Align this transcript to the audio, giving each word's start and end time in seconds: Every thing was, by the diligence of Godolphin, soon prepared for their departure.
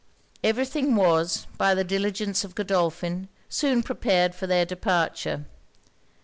Every 0.43 0.65
thing 0.65 0.95
was, 0.95 1.45
by 1.59 1.75
the 1.75 1.83
diligence 1.83 2.43
of 2.43 2.55
Godolphin, 2.55 3.27
soon 3.49 3.83
prepared 3.83 4.33
for 4.33 4.47
their 4.47 4.65
departure. 4.65 5.45